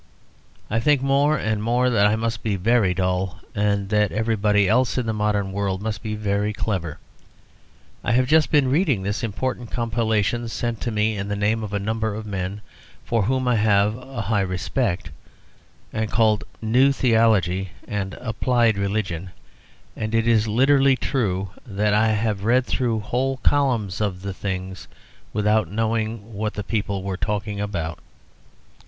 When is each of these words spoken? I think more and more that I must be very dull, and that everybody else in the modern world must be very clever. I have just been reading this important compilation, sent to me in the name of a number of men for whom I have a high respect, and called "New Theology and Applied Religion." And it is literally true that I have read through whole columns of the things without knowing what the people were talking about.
I 0.67 0.79
think 0.79 1.03
more 1.03 1.37
and 1.37 1.61
more 1.61 1.91
that 1.91 2.07
I 2.07 2.15
must 2.15 2.41
be 2.41 2.55
very 2.55 2.91
dull, 2.95 3.39
and 3.53 3.89
that 3.89 4.11
everybody 4.11 4.67
else 4.67 4.97
in 4.97 5.05
the 5.05 5.13
modern 5.13 5.51
world 5.51 5.79
must 5.83 6.01
be 6.01 6.15
very 6.15 6.53
clever. 6.53 6.97
I 8.03 8.13
have 8.13 8.25
just 8.25 8.49
been 8.49 8.69
reading 8.71 9.03
this 9.03 9.21
important 9.21 9.69
compilation, 9.69 10.47
sent 10.47 10.81
to 10.81 10.89
me 10.89 11.15
in 11.19 11.27
the 11.27 11.35
name 11.35 11.63
of 11.63 11.71
a 11.71 11.77
number 11.77 12.15
of 12.15 12.25
men 12.25 12.61
for 13.05 13.21
whom 13.21 13.47
I 13.47 13.57
have 13.57 13.95
a 13.95 14.21
high 14.21 14.41
respect, 14.41 15.11
and 15.93 16.09
called 16.09 16.45
"New 16.63 16.91
Theology 16.91 17.69
and 17.87 18.15
Applied 18.15 18.79
Religion." 18.79 19.29
And 19.95 20.15
it 20.15 20.27
is 20.27 20.47
literally 20.47 20.95
true 20.95 21.51
that 21.63 21.93
I 21.93 22.07
have 22.07 22.43
read 22.43 22.65
through 22.65 23.01
whole 23.01 23.37
columns 23.43 24.01
of 24.01 24.23
the 24.23 24.33
things 24.33 24.87
without 25.31 25.67
knowing 25.71 26.33
what 26.33 26.55
the 26.55 26.63
people 26.63 27.03
were 27.03 27.17
talking 27.17 27.61
about. 27.61 27.99